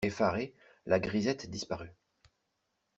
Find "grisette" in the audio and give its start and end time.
0.99-1.51